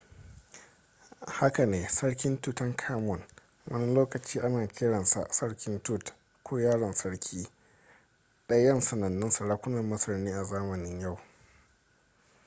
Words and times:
haka 1.27 1.65
ne 1.65 1.87
sarki 1.87 2.37
tutankhamun 2.41 3.21
wani 3.67 3.93
lokaci 3.95 4.39
ana 4.41 4.67
kiransa 4.67 5.27
sarki 5.31 5.79
tut 5.83 6.13
ko 6.43 6.57
yaron 6.59 6.93
sarki 6.93 7.49
ɗayan 8.47 8.81
sanannun 8.81 9.29
sarakunan 9.31 9.85
masar 9.89 10.17
ne 10.17 10.31
a 10.33 10.43
zamanin 10.43 10.99
yau 11.01 11.19